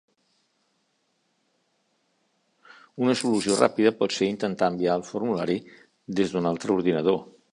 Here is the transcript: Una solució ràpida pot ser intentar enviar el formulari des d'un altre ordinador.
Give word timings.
Una 3.03 3.15
solució 3.21 3.59
ràpida 3.61 3.93
pot 4.01 4.17
ser 4.17 4.31
intentar 4.31 4.71
enviar 4.75 4.97
el 5.01 5.07
formulari 5.13 5.61
des 6.21 6.35
d'un 6.37 6.53
altre 6.55 6.77
ordinador. 6.81 7.23